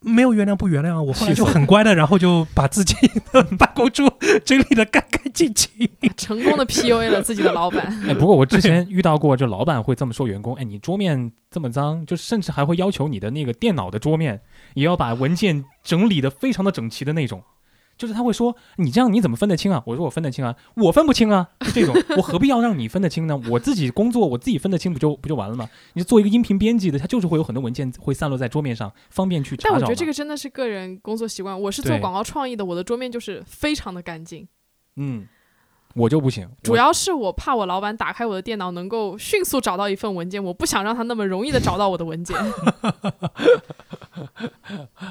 [0.03, 2.95] 没有原谅不原谅啊，我后来就很乖的，然后就把自己
[3.33, 4.11] 的办公桌
[4.45, 5.71] 整理的干干净净。
[6.17, 7.87] 成功的 PUA 了自己的老板。
[8.09, 14.41] 哎，不过我之前遇到过，就老板会这么说员工，哎，你桌面这么脏，就甚至还会要求你的那个电脑的桌面
[14.75, 17.43] 也要把文件整理的非常的整齐的那种。
[18.01, 19.83] 就是他会说你这样你怎么分得清啊？
[19.85, 23.39] 我说我分得清啊，我分不清啊，就这种，我何必要让你分得清呢？
[23.51, 25.69] 我自己工作我自己分得清不就不就完了吗？
[25.93, 29.75] 你做一个音频编辑的，他就是会有很多文件会散落在桌面上，方便去查找。
[29.75, 31.61] 但我觉得这个真的是个人工作习惯。
[31.61, 34.49] 我是做广告创意的，我的桌面就是非常的干净。
[34.97, 35.27] 嗯，
[35.95, 42.37] 我就不行，主要是我怕我老板打开我的电脑能够迅速找到一份文件，我不想让他那么容易的找到我的文件。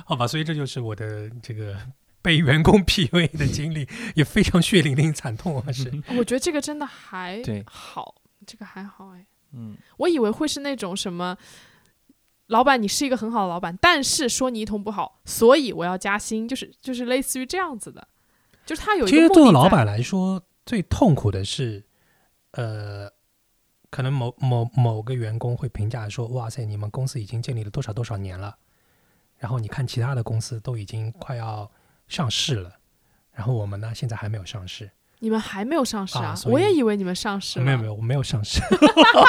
[0.06, 1.76] 好吧，所以这就是我的这个
[2.22, 5.72] 被员工 PUA 的经历， 也非常血淋淋、惨痛啊！
[5.72, 9.26] 是，我觉得这个真的还好，这个还好哎。
[9.54, 9.78] 嗯。
[9.98, 11.38] 我以为会是那种什么，
[12.48, 18.08] 老板你是一个很好的老板，但是说你一通不好，所以我要加薪，就是就是类似于这样子的，
[18.66, 21.84] 就是他有一其个目的在实做老板来说，最痛苦的是，
[22.52, 23.10] 呃，
[23.90, 28.58] 可能某某某个员工会评价说：“哇塞，你们公司已经建立了多少多少年了，
[29.38, 31.70] 然后你看其他的公司都已经快要
[32.10, 32.74] 上市了，
[33.32, 34.92] 然后我们呢现在还没有上市。
[35.22, 38.62] 你们还没有上市啊我也以为你们上市了，没有没有，我没有上市，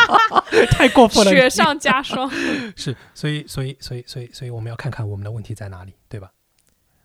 [0.71, 1.31] 太过分了。
[1.33, 2.31] 雪上加霜。
[2.77, 6.31] 是，所以所以所以所以所以我们要看看我们的问题在哪里，对吧？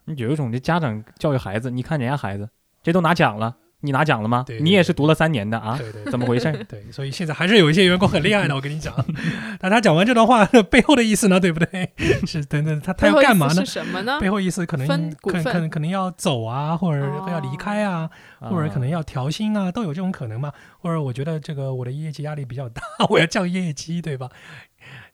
[0.05, 2.47] 有一种这家长教育孩子，你看人家孩子，
[2.83, 4.43] 这都拿奖了，你拿奖了吗？
[4.47, 5.77] 对对你也是读了三年的啊？
[5.77, 6.51] 对对，怎么回事？
[6.67, 8.91] 对，所以现在还是有一些员工很厉害的，我跟你讲。
[9.61, 11.93] 但他讲完这段话 背后的意思呢，对不对？
[12.25, 13.73] 是等等，他他要干嘛呢是？
[13.73, 14.19] 什么呢？
[14.19, 20.53] 背后意思可能分股可可能可能要走啊，或者要离开啊，或者可能要要调薪啊，都有这种可能嘛。
[20.79, 24.29] 或者我觉得这个我的业绩压力比较大，我要降业绩，对吧？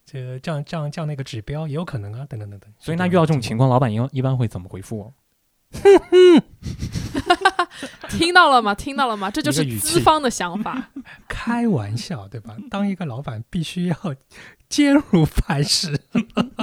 [0.06, 2.72] 这降降降那个指标也有可能啊，等等等等。
[2.78, 5.14] 所以那遇到这种情况，老板一一般会怎么回复我？
[8.10, 8.76] 听到了吗？
[8.76, 9.32] 听到了吗？
[9.32, 10.92] 这就是资方的想法。
[11.28, 12.56] 开玩笑，对吧？
[12.70, 13.96] 当一个老板必须要
[14.70, 16.00] 坚如磐石，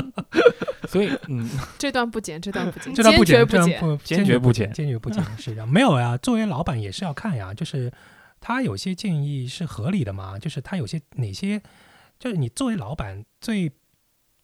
[0.89, 3.65] 所以，嗯，这段不剪，这段不剪，这段不剪，坚决不剪。
[3.65, 5.69] 这段不坚决不剪坚决不剪是这样。
[5.69, 7.93] 没有呀，作为老板也是要看呀，就是
[8.41, 11.61] 他有些建议是合理的嘛，就是他有些哪些，
[12.19, 13.73] 就是你作为老板最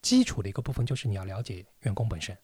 [0.03, 2.37] 基础的一个部分，就是你要了解员工本身，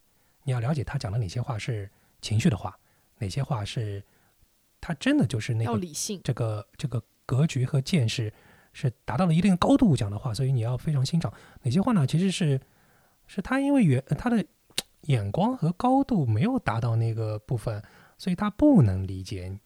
[0.45, 2.79] 你要了解他讲的哪些话是情绪的话，
[3.19, 4.03] 哪些话是
[4.81, 8.33] 他真的就是那个要理性，这个这个格局和见识
[8.73, 12.07] 是达到了一定高度讲的话，所以你要非常欣赏哪些话呢？
[12.07, 12.61] 其实是
[13.27, 14.45] 是他因为原他的
[15.03, 17.83] 眼光和高度没有达到那个部分，
[18.19, 19.59] 所以他不能理解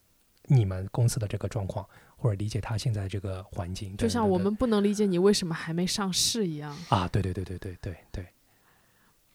[0.45, 3.97] 你们公司的这个状况，或者理解他现在这个环境。
[3.97, 6.77] 就像我们不能理解你为什么还没上市一样。
[6.89, 8.27] 啊，对对对对对对对，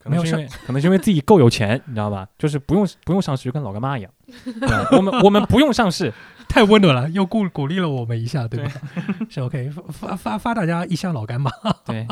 [0.02, 2.28] 可能是因为可能是因为自己够有钱，你知道吧？
[2.38, 4.12] 就是不用不用上市，就跟老干妈一样。
[4.96, 6.14] 我们我们不用上市，
[6.48, 8.72] 太温暖了，又鼓鼓励了我们一下，对吧？
[9.30, 11.52] 是 OK，发发发大家一箱老干妈。
[11.86, 12.08] 对，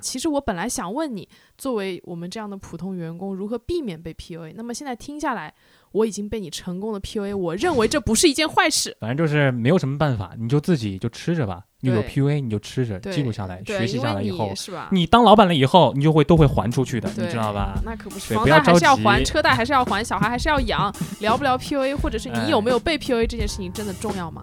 [0.00, 4.54] 其实我本来想问你，作为我们这样的普通员工，如何避免被 PUA？
[4.56, 5.52] 那么现在听下来，
[5.92, 8.96] 我已经被你成功的 PUA，我认为这不是一件坏事。
[9.00, 14.88] 反正就是没有什么办法，你就自己就吃着吧，你有 PUA 你就吃着记录下来，学习下来以后你，是吧？
[14.92, 17.80] 你当老板了以后，你就会都会还出去的，你知道吧？
[17.84, 20.94] 那可不是，房贷还是要还，车贷还是要还，小孩还是要养。
[21.20, 24.42] 聊不聊 PUA，或者是你有哎没有被 PUA 这件事情真的重要吗？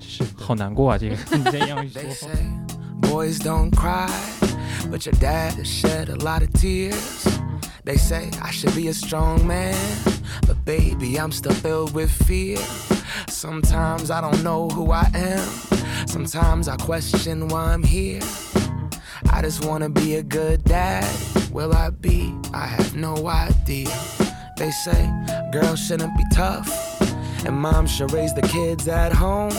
[0.00, 4.08] 是好难过啊，这个 你这样一 They 说 say，boys don't cry,
[4.90, 6.94] but your dad has shed a lot of tears.
[7.84, 9.74] They say I should be a strong man,
[10.46, 12.58] but baby, I'm still filled with fear.
[13.28, 15.46] Sometimes I don't know who I am.
[16.06, 18.22] Sometimes I question why I'm here.
[19.30, 21.06] I just wanna be a good dad.
[21.50, 22.34] Will I be?
[22.52, 23.90] I have no idea.
[24.56, 25.10] They say
[25.52, 26.68] girls shouldn't be tough,
[27.44, 29.52] and mom should raise the kids at home.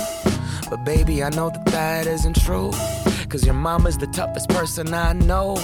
[0.70, 2.72] But baby, I know that that isn't true.
[3.30, 5.56] Cause your mama's the toughest person I know.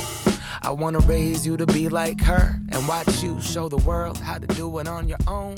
[0.66, 4.38] I wanna raise you to be like her and watch you show the world how
[4.38, 5.56] to do it on your own.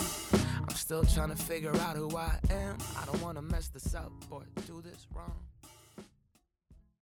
[0.67, 2.77] I'm still trying to figure out who I am.
[2.99, 5.44] I don't wanna mess this up or do this wrong.